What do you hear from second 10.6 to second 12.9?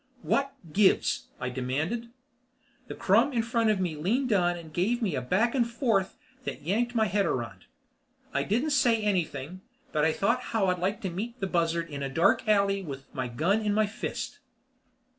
I'd like to meet the buzzard in a dark alley